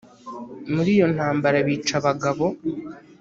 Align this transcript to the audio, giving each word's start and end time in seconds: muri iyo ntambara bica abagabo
muri 0.73 0.89
iyo 0.95 1.07
ntambara 1.15 1.57
bica 1.67 1.93
abagabo 1.99 2.45